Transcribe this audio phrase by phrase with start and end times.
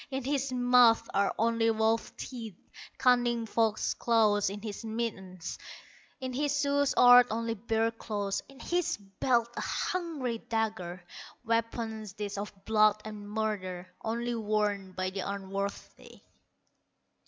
[0.09, 2.57] In his mouth are only wolf teeth,
[2.97, 5.59] Cunning fox claws in his mittens,
[6.19, 11.03] In his shoes art only bear claws, In his belt a hungry dagger;
[11.45, 16.23] Weapons these of blood and murder, Only worn by the unworthy."